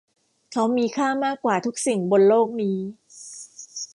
[0.51, 2.77] เขามีค่ามากกว่าทุกสิ่งบนโลกนี้